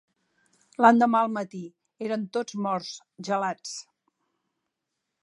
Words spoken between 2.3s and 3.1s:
tots morts,